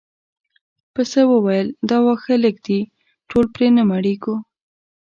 [0.93, 2.79] پسه وویل دا واښه لږ دي
[3.29, 4.35] ټول پرې نه مړیږو.